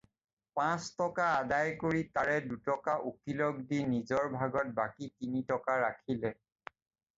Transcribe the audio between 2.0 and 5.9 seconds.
তাৰে দুটকা উকীলক দি নিজৰ ভাগত বাকী তিন টকা